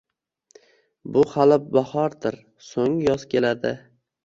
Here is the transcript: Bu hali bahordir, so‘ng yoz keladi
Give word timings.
Bu 1.17 1.23
hali 1.33 1.59
bahordir, 1.77 2.41
so‘ng 2.71 2.99
yoz 3.11 3.29
keladi 3.37 3.77